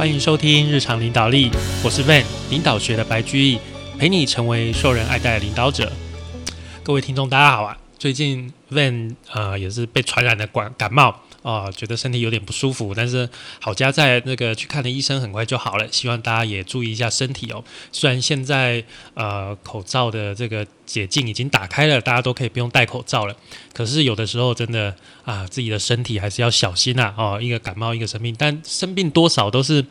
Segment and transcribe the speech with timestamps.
[0.00, 1.50] 欢迎收听日常领导力，
[1.84, 3.58] 我是 Van 领导学的白居易，
[3.98, 5.92] 陪你成为受人爱戴的领导者。
[6.82, 7.76] 各位听众，大家好啊！
[7.98, 11.20] 最近 Van 呃也是被传染的感感冒。
[11.42, 13.28] 啊，觉得身体有点不舒服，但是
[13.60, 15.86] 好家在那个去看的医生很快就好了。
[15.90, 17.64] 希望大家也注意一下身体哦。
[17.92, 18.84] 虽然现在
[19.14, 23.34] 呃口罩的这个解禁已经打开了，大家都可以不用戴口罩了，
[23.72, 24.94] 可是有的时候真的
[25.24, 27.14] 啊，自己的身体还是要小心呐。
[27.16, 29.84] 哦，一个感冒一个生病，但生病多少都是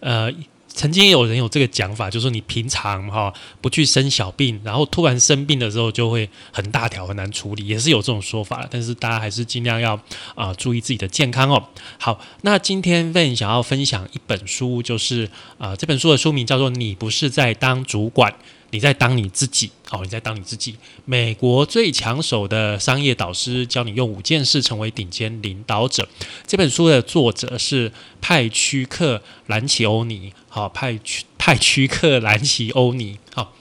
[0.00, 0.32] 呃。
[0.80, 3.30] 曾经有人有这个讲法，就是说你平常哈
[3.60, 8.66] 不去生小病，然后突然生病的时候就会很大条很难处理，也是有这种说法。
[8.70, 10.00] 但是大家还是尽量要
[10.34, 11.62] 啊注意自己的健康哦。
[11.98, 18.32] 好，那今天 Van 想要分享一本书，就是啊这本书的书名叫做《你不是在当主管》。
[18.72, 20.76] 你在当你自己哦，你在当你自己。
[21.04, 26.08] 美国最抢手的商业导师教你用五件事成为顶尖领导者。
[26.46, 33.52] 这本书的作者是派屈克兰奇欧尼，好，派屈派屈克兰奇欧尼，好。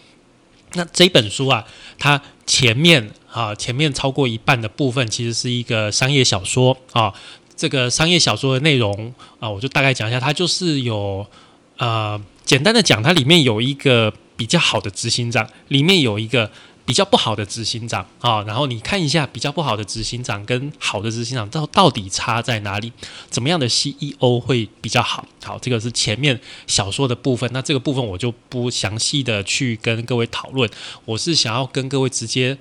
[0.73, 1.65] 那这本书啊，
[1.97, 7.11] 它前面啊，前面超过一半的部分其实是一个商业小说啊。
[7.57, 11.25] 这个商业小说的内容啊，我就大概讲一下，它就是有
[11.77, 14.13] 呃，简单的讲，它里面有一个。
[14.39, 16.49] 比较好的执行长里面有一个
[16.85, 22.93] 比较不好的执行长啊，然后你看一下比较不好的执行长跟好的执行长到到底差在哪里？
[23.29, 25.27] 怎么样的 CEO 会比较好？
[25.43, 30.69] 好，这个是前面小说的部分，那这个部分我就不详细的去跟各位讨论。
[31.03, 32.57] 我是想要跟各位直接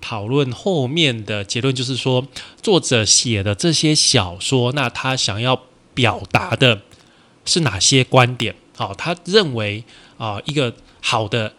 [0.00, 2.26] 讨论后面的结论，就是说
[2.62, 5.62] 作者写的这些小说，那他想要
[5.92, 6.80] 表达的
[7.44, 8.54] 是哪些观点？
[8.74, 9.84] 好，他认为
[10.18, 10.74] 啊一个。
[11.00, 11.54] 好的，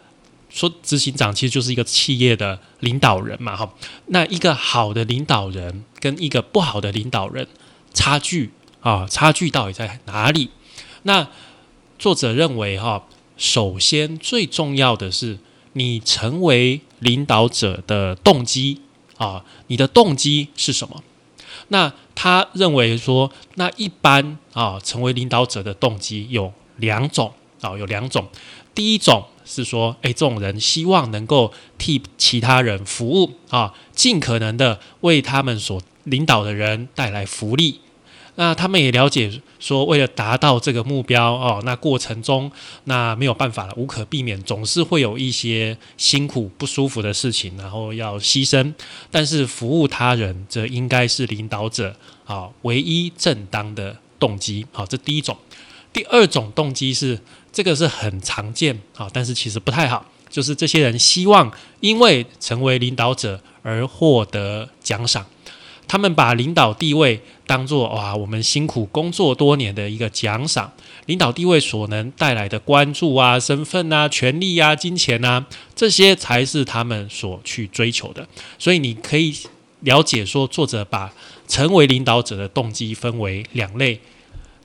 [0.50, 3.72] 说执行长其实就是一个企业的领导人嘛，哈。
[4.08, 7.48] 那一个好的领导人跟一个不好的领导人
[7.94, 10.50] 差距啊，差距到底在哪里？
[11.04, 11.26] 那
[11.98, 13.06] 作者认为哈，
[13.38, 15.38] 首先最重要的是
[15.72, 18.82] 你成为领导者的动机
[19.16, 21.02] 啊，你的动机是什么？
[21.68, 28.28] 那他认为说，那一般啊，成为领导者的动机有两种啊，有两种。
[28.74, 37.80] 第一种是说，诶，这种人希望能够替其他人服务啊，尽可能的为他们所领导的人带来福利。
[38.36, 42.50] 那他们也了解说，为了达到这个目标哦，那过程中
[42.84, 48.72] 那没有办法了，无可避免，总是会有一些辛苦不舒服的事情，然后要牺牲。
[49.10, 51.94] 但是服务他人，这应该是领导者
[52.24, 54.64] 啊唯一正当的动机。
[54.72, 55.36] 好，这第一种。
[55.92, 57.18] 第二种动机是。
[57.52, 60.06] 这个是很常见啊，但是其实不太好。
[60.28, 65.26] 就是这些人希望因为成为领导者而获得奖赏，
[65.88, 70.72] 他们把领导地位当做哇，我们辛苦工作多年的一个奖赏。
[71.06, 75.44] 领导地位所能带来的关注啊、身份啊、权利啊、金钱啊，
[75.74, 78.28] 这些才是他们所去追求的。
[78.56, 79.36] 所以你可以
[79.80, 81.12] 了解说，作者把
[81.48, 84.00] 成为领导者的动机分为两类。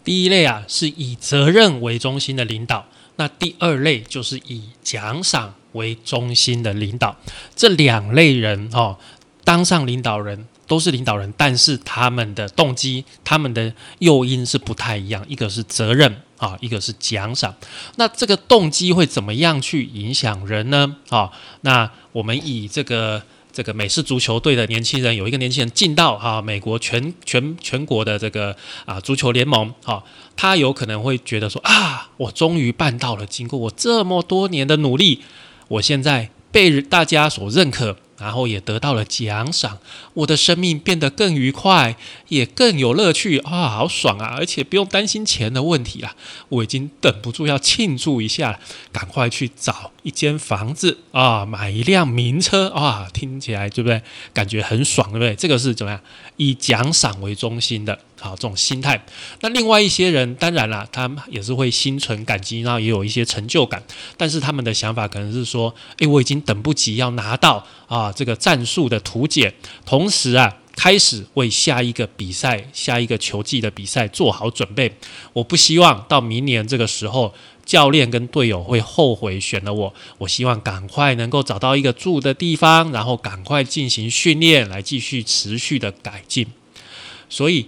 [0.06, 2.86] 第一类啊，是以责任为中心的领导；
[3.18, 7.18] 那第二类就是以奖赏为中心的领导。
[7.56, 8.98] 这两类人哦，
[9.44, 15.26] 当上领导人都是领导人，但是他们的动机、他们的诱因是不太一样。
[15.28, 17.56] 一个是责任啊，一个是奖赏。
[17.96, 20.98] 那这个动机会怎么样去影响人呢？
[21.10, 23.24] 啊，那我们以这个。
[23.56, 30.04] 这个美式足球队的年轻人有一个年轻人进到哈美国全全全国的这个啊足球联盟哈，
[30.36, 35.22] 他有可能会觉得说啊，我终于办到了，经过我这么多年的努力，
[35.70, 37.96] 我现在被大家所认可。
[38.18, 39.80] 然后也得到了奖赏，
[40.14, 41.98] 我的生命变得更愉快，
[42.30, 44.36] 也更有乐趣啊，好爽啊！
[44.38, 46.16] 而且不用担心钱的问题啊，
[46.50, 48.60] 我已经等不住要庆祝一下了，
[48.92, 54.02] 赶快去找一间房子啊，买一辆名车啊，听起来对不对？
[54.34, 55.36] 感觉很爽，对不对？
[55.36, 56.00] 这个是怎么样？
[56.38, 58.00] 以奖赏为中心的。
[58.20, 59.06] 好，这种心态。
[59.42, 63.84] 那另外一些人，当然啦，他们也是会心存感激，然后也有一些成就感。
[64.16, 69.54] 但是他们的想法可能是说：，诶，我已经等不及要拿到啊这个战术的图解，
[69.86, 74.96] 同时啊，开始为下一个比赛、下一个球季的比赛做好准备。
[75.34, 77.34] 我不希望到明年这个时候，
[77.66, 79.94] 教练跟队友会后悔选了我。
[80.20, 86.48] 我希望赶快能够找到一个住的地方，然后赶快进行训练，来继续持续的改进。
[87.30, 87.68] 所以。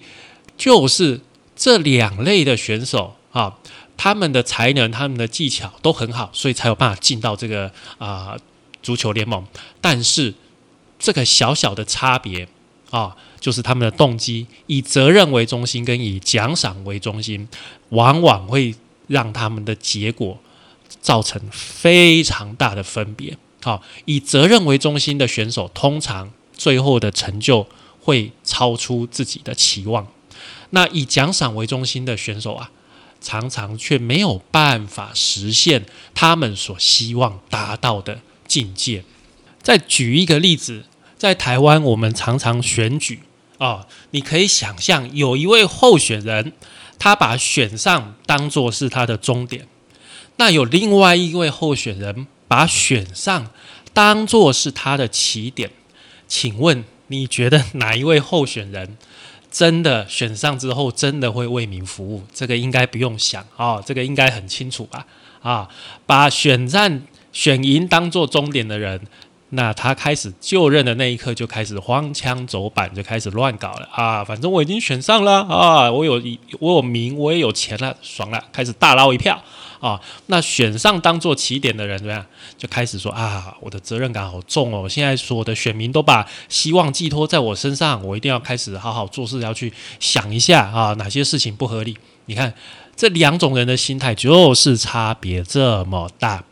[0.57, 1.21] 就是
[1.55, 3.57] 这两类的选手啊，
[3.95, 8.35] 他们的才能、他们的技巧都很好，所以才有办法进到这个啊
[8.81, 9.45] 足球联盟。
[9.79, 10.33] 但是
[10.99, 12.47] 这个小小的差别
[12.89, 17.47] 啊，就是他们的动机以责任为中心，跟以奖赏为中心，
[17.89, 18.73] 往往会
[19.07, 20.39] 让他们的结果
[21.01, 23.37] 造成非常大的分别。
[23.63, 27.67] 好，以责任为中心的选手，通常最后的成就
[28.01, 30.07] 会超出自己的期望。
[30.71, 32.71] 那以奖赏为中心的选手啊，
[33.21, 39.03] 常常却没有办法实现他们所希望达到的境界。
[39.61, 40.85] 再举一个例子，
[41.17, 43.21] 在台湾，我们常常选举
[43.57, 46.53] 啊，你可以想象，有一位候选人，
[46.99, 49.63] 他把选上当做是他的终点；
[50.37, 53.51] 那有另外一位候选人，把选上
[53.93, 55.71] 当做是他的起点。
[56.27, 58.97] 请问，你觉得哪一位候选人？
[59.57, 65.03] 真的选上之后，真的会为民服务，这个应该不用想啊，这个应该很清楚吧？
[65.41, 65.67] 啊，
[66.05, 67.01] 把选战
[67.33, 69.01] 选赢当做终点的人，
[69.49, 74.23] 那他开始就任的那一刻就开始荒腔走板，就开始乱搞了啊！
[74.23, 76.21] 反正我已经选上了啊，我有
[76.59, 79.41] 我有名，我也有钱了，爽了，开始大捞一票。
[79.79, 82.25] 啊，那选上当做起点的人怎么样？
[82.57, 84.89] 就开始说啊，我的责任感好重哦。
[84.89, 91.95] 现在所有的选民都把希望寄托在我身上，我一定要开始好好做事，要去想一下啊，哪些事情不合理？
[92.25, 92.53] 你看
[92.95, 96.43] 这两种人的心态就是差别这么大。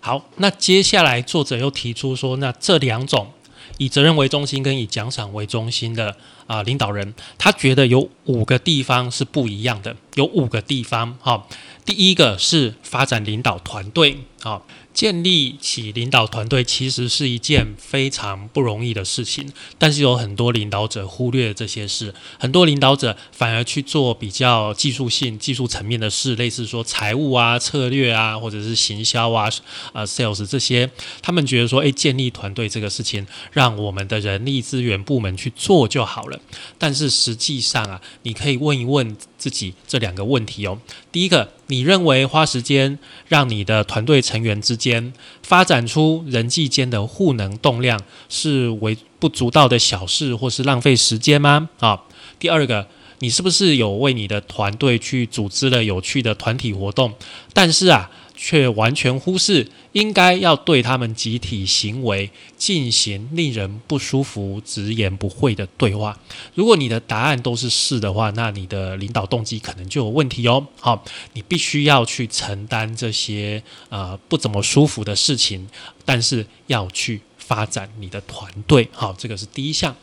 [0.00, 3.32] 好，那接下来作者又提出说，那这两种
[3.78, 6.16] 以责任为中心跟以奖赏为中心的
[6.46, 11.46] 啊领导人，他觉得有五个地方是不一样的，有五个地方哈。
[11.84, 14.62] 第一个是发展领导团队啊。
[14.98, 29.48] 建立起领导团队其实是一件非常不容易的事情，但是有很多领导者忽略了这些事，很多领导者反而去做比较技术性、技术层面的事，类似说财务啊、策略啊，或者是行销啊、
[29.92, 30.90] 呃 sales 这些，
[31.22, 36.40] 他们觉得说，诶，建立团队这个事情，让我们的人力资源部门去做就好了。
[36.76, 40.78] 但是实际上啊，你可以问一问自己这两个问题哦。
[41.10, 42.98] 第一个，你认为花时间
[43.28, 45.12] 让你的团队成员之间
[45.42, 47.98] 发展出人际间的互能动量
[48.28, 51.70] 是微不足道的小事，或是浪费时间吗？
[51.78, 52.02] 啊，
[52.38, 52.88] 第二个，
[53.20, 57.14] 你是不是有为你的团队去组织了有趣的团体活动？
[57.54, 58.10] 但是啊。
[58.40, 66.16] 却完全忽视应该要对他们集体行为进行令人不舒服、直言不讳的对话。
[66.54, 70.64] 如果你的答案都是是的话，那你的领导动机可能就有问题哦。
[70.78, 75.68] 好，你必须要去承担这些呃不怎么舒服的事情，
[76.04, 78.88] 但是要去发展你的团队。
[78.92, 79.96] 好，这个是第一项。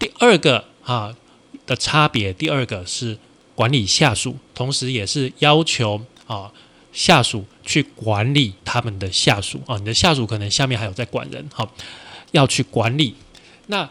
[0.00, 1.14] 第二个啊
[1.64, 3.16] 的差别，第二个是
[3.54, 6.50] 管理下属，同时也是要求啊。
[6.98, 11.70] 下属去管理他们的下属啊，你的下属可能下面还有在管人，哈，
[12.32, 13.14] 要去管理。
[13.68, 13.88] 那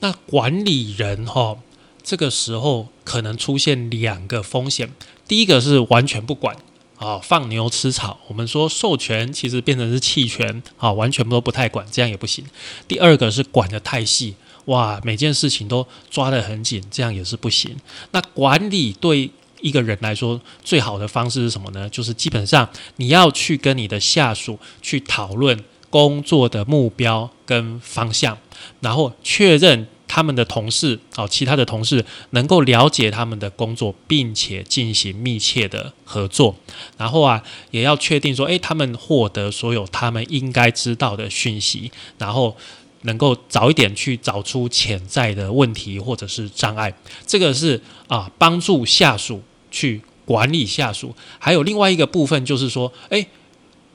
[0.00, 1.56] 那管理人哈，
[2.02, 4.92] 这个时候可能出现两个风险。
[5.26, 6.54] 第一个是完全不管
[6.98, 8.20] 啊，放牛吃草。
[8.28, 12.44] 我们说授权其实变成是弃权啊，完全都不太管，这样也不行。
[12.86, 14.34] 第二个是管得太细，
[14.66, 17.78] 哇，每件事情都抓得很紧，这样也是不行。
[18.10, 19.30] 那管理对。
[19.62, 21.88] 一个人来说，最好的方式是什么呢？
[21.88, 28.36] 就是基本上你要去跟你的下属去讨论工作的目标跟方向，
[28.80, 36.56] 然后确认他们的同事哦，其他的同事能够了解他们的工作，并且进行密切的合作。
[36.98, 42.56] 然后啊，也要确定说，诶，他们获得所有他们应该知道的讯息，然后。
[43.04, 46.94] 能够早一点去找出潜在的问题或者是障碍，
[47.26, 49.42] 这个是啊，帮助下属
[49.72, 51.12] 去管理下属。
[51.40, 53.26] 还有另外一个部分就是说，诶，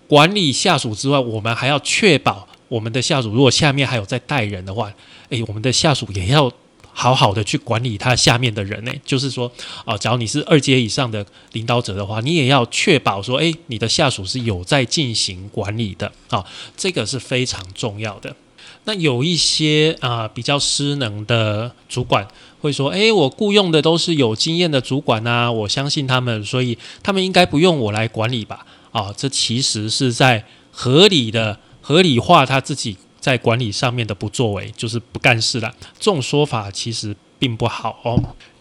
[0.09, 4.91] 管理下属之外，我们还要确保我们的下属如果下面还有在带人的话，
[5.29, 6.51] 诶，我们的下属也要
[6.91, 8.91] 好好的去管理他下面的人呢。
[9.05, 9.51] 就是说
[9.85, 16.43] 啊，假如你是二阶以上的领导者的话，你也要确保说，诶，你的下属是有在进行管理的啊，
[16.75, 18.35] 这个是非常重要的。
[18.85, 22.25] 那有一些啊比较失能的主管
[22.67, 35.73] 会说：“诶，我雇佣的都是有经验的主管呐，我相信他们，所以他们应该不用我来管理吧？”啊，这其实是在合理的合理化他自己在管理上面的不作为，就是不干事了。
[35.97, 37.15] 这种说法其实。
[37.39, 38.17] 并不好哦，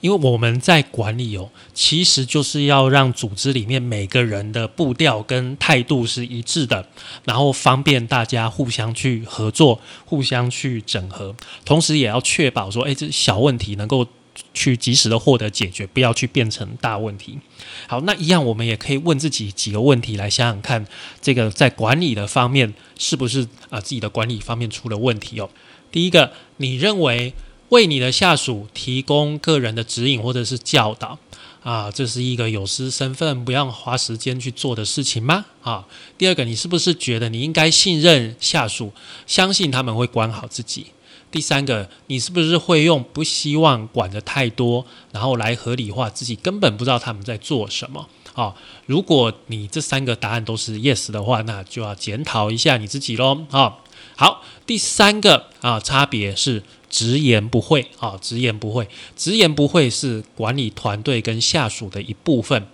[0.07, 6.87] 因为我们在管理哦，其实就是要让组织里面每个人的步调跟态度是一致的，
[7.25, 11.35] 然后方便大家互相去合作、互相去整合，
[11.65, 14.07] 同时也要确保说，哎，这小问题能够
[14.55, 17.41] 去及时的获得解决，不要去变成大问题。
[17.89, 20.87] 好，那一样我们也可以问自己几个问题来想想看，
[21.21, 25.51] 这个在管理的方面是不是啊自己的管理方面出了问题哦？
[25.91, 27.35] 第一个，你认为？
[27.71, 31.19] 为你的下属提供个人的指引或者是教导
[31.63, 35.47] 啊，这是一个有失身份、不要花时间去做的事情吗？
[35.63, 35.85] 啊，
[36.17, 38.93] 第二个，你是不是觉得你应该信任下属，
[39.27, 40.87] 相信他们会管好自己？
[41.29, 48.09] 第三个，你是不是会用不希望管的太多，然后来合理化自己根本不知道他们在做什么？
[48.35, 48.55] 啊，
[48.87, 53.45] 如果你这三个答案都是 yes 的话，那就要检讨一下你自己喽。
[53.51, 53.79] 啊，
[54.15, 62.67] 好，第三个啊，差别是直言不讳啊，直言不讳，直言不讳是管理团队跟下属的一部分，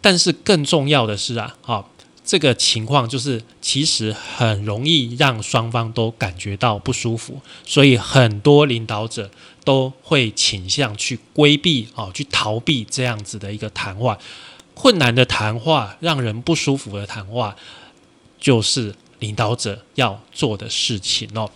[0.00, 1.90] 但是更重要的是啊，好。
[2.22, 9.28] 这个情况就是，其实很容易让双方都感觉到不舒服，所以很多领导者
[9.64, 14.16] 都会倾向去规避啊，去逃避这样子的一个谈话，
[14.74, 17.56] 困难的谈话，让人不舒服的谈话，
[18.38, 21.50] 就是领导者要做的事情哦。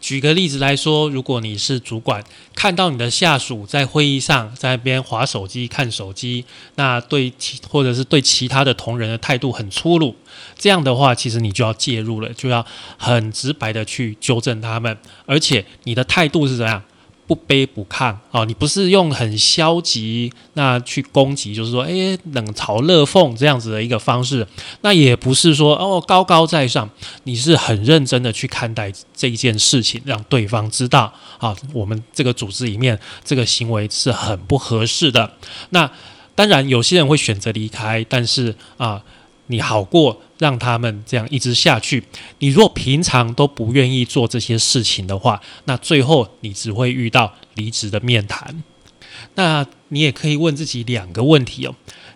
[0.00, 6.44] 举个例子来说，如果你是主管，看到你的下属在会议上在那边划手机、看手机，
[6.76, 10.16] 那对其或者是对其他的同仁的态度很粗鲁，
[10.58, 12.64] 这样的话，其实你就要介入了，就要
[12.96, 16.82] 很直白的去纠正他们，而且你的态度是怎样？
[17.30, 18.44] 不卑不亢啊！
[18.44, 24.44] 你不是用很消极那去攻击，就是说，哎，冷嘲热讽这样子的一个方式，
[24.80, 26.90] 那也不是说哦高高在上，
[27.22, 35.34] 你是很认真的去看待这一件事情，让对方知道啊，我们这个组织里面这个行为是很不合适的。
[35.68, 35.88] 那
[36.34, 39.00] 当然，有些人会选择离开，但是啊。
[39.52, 42.02] 你好过让他们这样一直下去。
[42.38, 48.64] 你若平常都不愿意做这些事情的话，那最后你只会遇到离职的面谈。
[49.34, 51.74] 那你也可以问自己两个问题哦。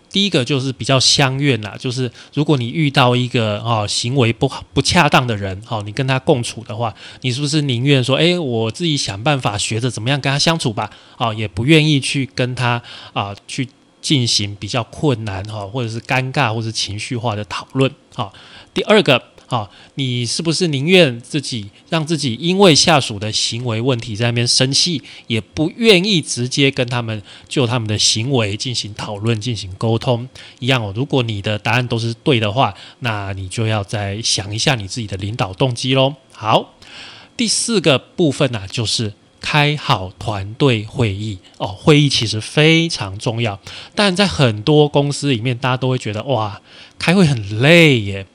[0.09, 10.89] 第一个就是比较相怨啦，就是如果你遇到一个啊行为不不恰当的人，哦，你跟他共处的话，你是不是宁愿说，诶，我自己想办法学着怎么样跟他相处吧？
[11.17, 12.81] 啊，也不愿意去跟他
[13.13, 13.69] 啊去。
[14.05, 18.31] 进行比较困难哈，或者是尴尬，或者是情绪化的讨论哈。
[18.71, 30.29] 第二个哈，你是不是宁愿自己让自己因为下属的行为问题在那边生气，也不愿意直接跟他们就他们的行为进行讨论、进行沟通？
[30.59, 30.93] 一样哦。
[30.95, 36.13] 如果你的答案都是对的话，那你就要再想一下你自己的领导动机喽。
[36.31, 36.75] 好，
[37.35, 39.13] 第四个部分呢，就是。
[39.47, 43.59] 开好团队会议哦，会议其实非常重要，
[43.93, 46.59] 但在很多公司里面，大家都会觉得哇，
[46.97, 48.25] 开会很累耶，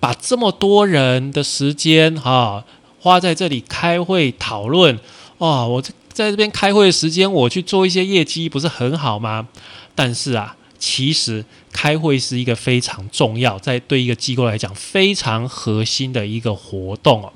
[0.00, 2.64] 把这么多人的时间哈
[2.98, 4.98] 花在这里开会讨论，
[5.38, 9.46] 哇，我在这边开会的时间，我去做一些业绩，不是很好吗？
[9.94, 17.32] 但是啊，其实开会是一个非常重要，在对一个机构来讲非常核心的一个活动哦。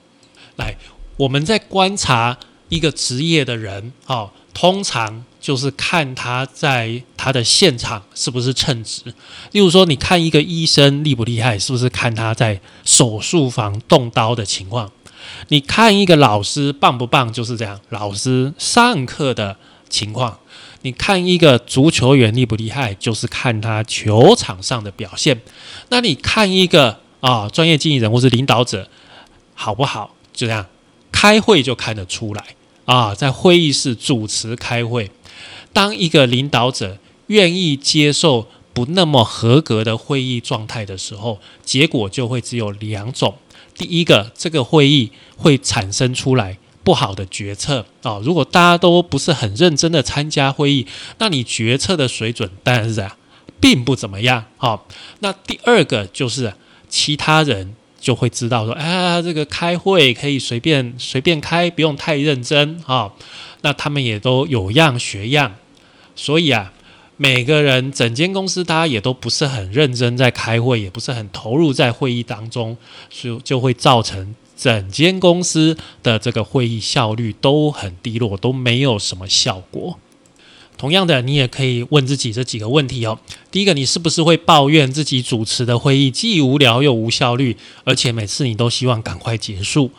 [0.57, 0.77] 来，
[1.19, 2.37] 我们在观察。
[2.69, 9.03] 一个职业的人，哦，通常就是看他在他的现场是不是称职。
[9.53, 14.91] 例如说，你看一个医生厉不厉害，是不是看他在手术房动刀的情况？
[15.49, 19.57] 你看一个老师棒不棒，就是这样，老师上课的
[19.89, 20.39] 情况。
[20.83, 25.41] 你看一个足球员厉不厉害，就是看他球场上的表现。
[25.89, 28.89] 那你看一个啊，专业经理人或是领导者
[29.55, 30.15] 好不好？
[30.33, 30.67] 就这样。
[31.13, 32.45] 开会就看得出来
[32.87, 35.11] 啊，在会议室主持开会，
[35.73, 43.35] 当一个领导者愿意接受不那么合格的会议状态的时候，结果就会只有两种：
[43.77, 48.21] 第一个，这个会议会产生出来不好的决策啊。
[48.23, 50.87] 如果大家都不是很认真的参加会议，
[51.19, 53.17] 那你决策的水准当然是啊，
[53.61, 54.83] 并不怎么样啊。
[55.19, 56.55] 那第二个就是
[56.89, 57.75] 其他人。
[58.07, 63.11] 就会知道说，啊，这个开会可以随便随便开，不用太认真啊。
[63.63, 65.57] 那他们也都有样学样，
[66.15, 66.73] 所以啊，
[67.17, 72.77] 每个人整间公司大家也都不是很认真在开会，也不是很投入在会议当中，
[73.11, 79.99] 所以就会造成整间公司的这个会议效率都很低落，都没有什么效果。
[80.79, 83.19] 同样的，你也可以问自己这几个问题哦。
[83.51, 89.91] 第一个，你是不是会抱怨自己主持的会议既无聊又无效率，而且每次你都希望赶快结束？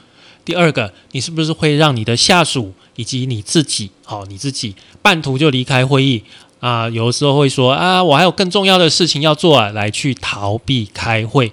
[0.46, 6.24] 第二个，你是不是会让你的下属以及你自己，哦，你自己半途就离开会议
[6.60, 6.88] 啊？
[6.90, 11.52] 有的时候会说啊，我还有更重要的事情要做啊，来去逃避开会。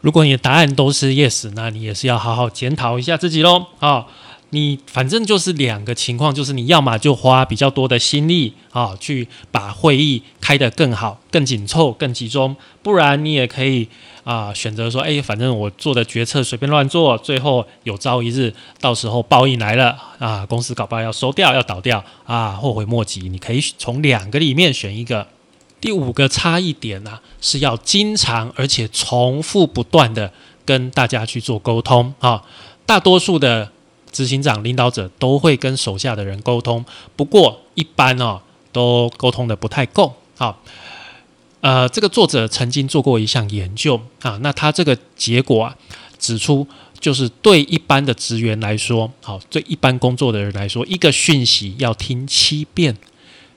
[0.00, 3.66] 如果你的答案都是 yes，那你也是要好好检讨一下自己喽。
[3.80, 4.06] 啊，
[4.50, 13.88] 你反正就是两个情况，就是你要么就花比较多的心力啊，去把会议开得更好、更紧凑、更集中；不然你也可以
[14.24, 23.28] 啊选择说，哎，反正我做的决策随便乱做，最后有朝一日到时候报应来了啊，公司搞不好要收掉、要倒掉啊，后悔莫及。
[23.28, 25.26] 你可以从两个里面选一个。
[25.80, 30.32] 第五个差异点呢，是要经常而且重复不断的
[30.64, 32.42] 跟大家去做沟通啊。
[32.84, 33.70] 大多数的
[34.10, 36.84] 执行长、领导者都会跟手下的人沟通，
[37.16, 38.40] 不过一般哦
[38.72, 40.56] 都沟通的不太够啊。
[41.60, 45.76] 呃，这个作者曾经做过一项研究啊，那他这个结果啊
[46.18, 46.66] 指出，
[47.00, 52.96] 就是对一般的职员来说，好，对一般工作的人来说，一个讯息要听七遍。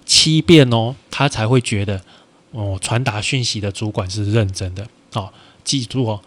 [0.04, 2.02] 七遍哦，他才会觉得
[2.50, 5.32] 哦，传达讯息的主管是认真的哦。
[5.64, 6.20] 记住哦，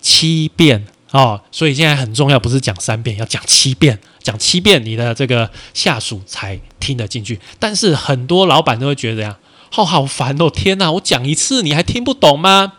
[0.00, 0.86] 七遍
[1.16, 7.40] 哦，所以现在很重要，不是讲三遍，要讲七遍，讲七遍，你的这个下属才听得进去。
[7.58, 9.38] 但是很多老板都会觉得呀，
[9.70, 12.74] 好好烦哦，天哪，我讲一次你还听不懂吗？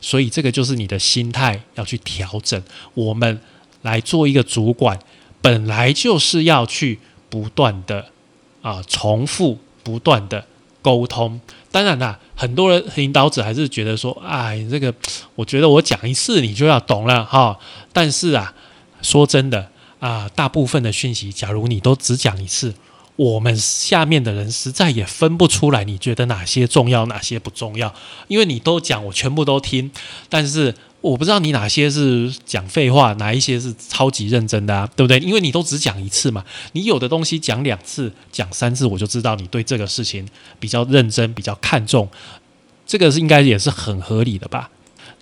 [0.00, 2.62] 所以这个就是你的心态要去调整。
[2.94, 3.40] 我们
[3.82, 4.98] 来做一个主管，
[5.40, 8.06] 本来就是要去不断的。
[8.62, 10.46] 啊，重复不断的
[10.82, 14.92] 沟通，当然啦，很多人领导者还是觉得说，哎，这个，
[15.36, 17.58] 我觉得我讲一次你就要懂了哈。
[17.92, 18.52] 但是啊，
[19.00, 19.68] 说真的
[20.00, 22.74] 啊，大部分的讯息，假如你都只讲一次，
[23.16, 27.94] 我们下面的人实在也分不出来，你觉得哪些重要，哪些不重要，
[28.28, 29.90] 因为你都讲，我全部都听，
[30.28, 30.74] 但是。
[31.02, 34.88] 我不知道你哪些是讲废话，哪一些是超级认真的啊？
[34.94, 35.18] 对不对？
[35.18, 40.24] 因为你都只讲一次嘛，你有的东西讲两次、讲三次，我就知道你对这个事情
[40.60, 42.08] 比较认真、比较看重。
[42.86, 44.70] 这个是应该也是很合理的吧？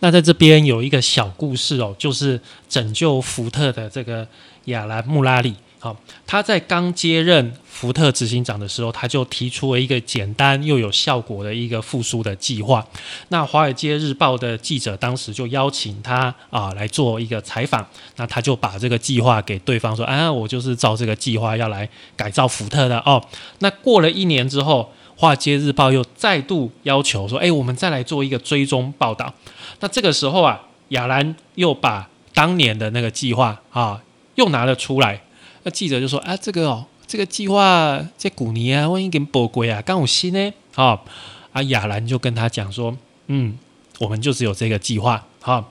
[0.00, 4.28] 那在这边有一个小故事哦，就是拯救福特的这个
[4.66, 5.54] 亚兰穆拉里。
[5.83, 5.97] 好，
[6.27, 12.87] 他在刚接任福特执行长的时候，他就提出了一个简单又有效果的一个复苏的计划。
[13.29, 23.25] 那《华尔街日报》的记者当时就邀请他啊来做一个采访，那他就把这个计划给对方说：“啊，我就是照这个计划要来改造福特的哦。”
[23.61, 29.33] 那过了一年之后，《华尔街日报》又再度要求说：“哎，我们再来做一个追踪报道。”
[29.81, 34.03] 那这个时候啊，亚兰又把当年的那个计划啊
[34.35, 35.23] 又拿了出来。
[35.62, 41.05] 那记者就说：“啊，这个哦，这个计划在古尼啊，万一给宝贵啊，刚有新呢。”好，
[41.53, 42.96] 啊，亚兰就跟他讲说
[43.29, 43.59] ：“嗯，
[43.99, 45.27] 我们就只有这个计划。
[45.40, 45.70] 好，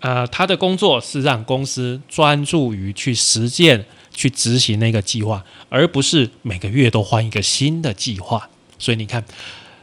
[0.00, 8.48] 呃，他的工作是让公司专注于去实践、去执行那个计划，而不是每个月都换一个新的计划。
[8.78, 9.22] 所以你看，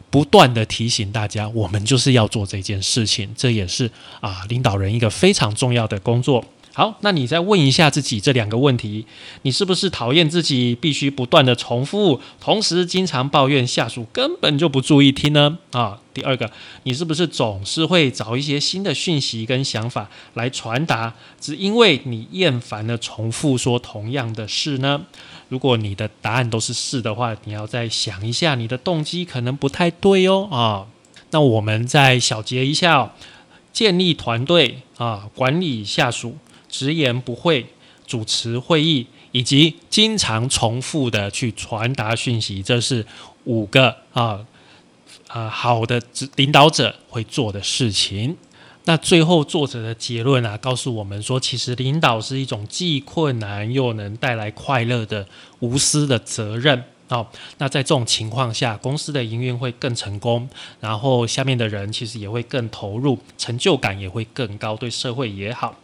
[0.10, 9.06] 不断的提醒大家，我们就是要做这件事情，这也是啊，领导人一个非常重要的工作。”好，那你再问一下自己这两个问题：
[9.42, 15.58] 你是不是讨厌自己必须不断的重复，同时经常抱怨下属根本就不注意听呢？
[15.72, 16.50] 啊，第二个，
[16.84, 25.02] 你是不是总是会找一些新的讯息跟想法来传达，只因为你厌烦了重复说同样的事呢？
[25.50, 30.48] 如果你的答案都是是的话，你要再想一下，你的动机可能不太对哦。
[30.50, 30.88] 啊，
[31.32, 33.12] 那我们再小结一下：
[33.74, 36.38] 建立团队啊，管理下属。
[36.72, 37.68] 直言不讳，
[38.08, 43.06] 主持会议，以及经常重复的去传达讯息，这是
[43.44, 44.40] 五个啊
[45.28, 46.02] 啊好的
[46.36, 48.36] 领导者会做的事情。
[48.86, 55.28] 那最后作者的结论啊，告诉我们说，其实领导是一种既困难又能带来快乐的
[55.60, 56.84] 无私的责任。
[57.12, 65.78] 哦，那在这种情况下，公司的营运会更成功，然后下面的人其实也会更投入，成就感也会更高，对社会也好。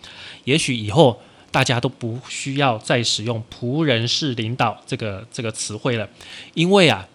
[0.46, 1.20] 也许以后
[1.52, 6.08] 大家都不需要再使用“仆人式领导”这个这个词汇了，
[6.54, 7.10] 因为啊，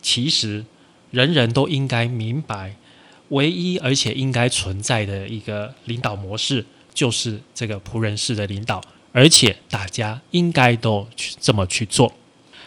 [0.00, 0.64] 其实
[1.10, 2.76] 人人都应该明白，
[3.30, 12.12] 唯一而且应该存在的一个领导模式就是这个仆人式的领导，而且大家应该都去这么去做。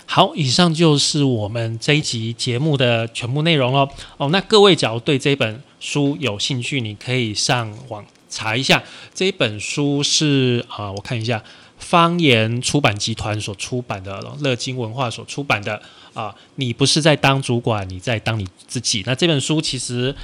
[0.07, 3.89] 好，以上就是我们这一集节目的全部内容喽。
[4.17, 8.81] 哦，那各位假如对这本书有兴趣，你可以上网查一下。
[9.13, 11.43] 这本书是啊，我看一下，
[11.77, 15.81] 方言出版集团所出版的，乐金文化所出版的
[16.13, 16.33] 啊。
[16.55, 19.03] 你不是在当主管，你在当你自己。
[19.05, 20.15] 那这本书其实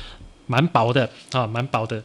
[0.45, 2.01] 蛮薄的啊，蛮薄的。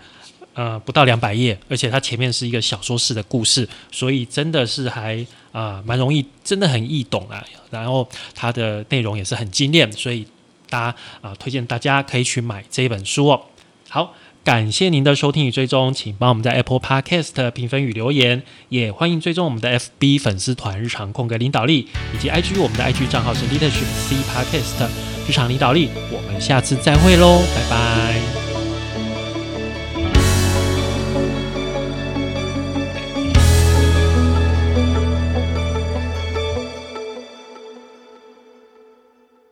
[0.56, 7.44] 呃，不到两百页，而且它前面是一个小说式的故事，所以真的是还啊蛮容易，真的很易懂啊。
[7.70, 10.26] 然后它的内容也是很精炼，所以
[10.70, 13.42] 大家啊推荐大家可以去买这本书哦。
[13.90, 24.88] 好，感谢您的收听与追踪，请帮我们在 Apple Podcast 评分与留言，也欢迎追踪我们的 FB 粉丝团日常空格领导力，以及 IG 我们的 IG 账号是 Leadership C Podcast
[25.28, 25.90] 日常领导力。
[26.10, 28.25] 我们下次再会喽，拜拜。